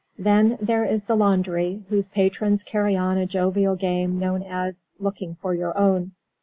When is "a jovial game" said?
3.19-4.17